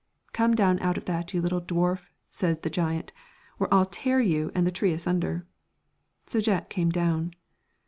'Lome 0.39 0.55
down 0.55 0.79
out 0.79 0.97
of 0.97 1.05
that, 1.05 1.31
you 1.31 1.43
little 1.43 1.61
dwarf,' 1.61 2.09
said 2.31 2.63
the 2.63 2.71
giant, 2.71 3.13
'or 3.59 3.71
I'll 3.71 3.85
tear 3.85 4.19
you 4.19 4.51
and 4.55 4.65
the 4.65 4.71
tree 4.71 4.93
asunder.' 4.93 5.45
So 6.25 6.41
Jack 6.41 6.71
came 6.71 6.89
down. 6.89 7.35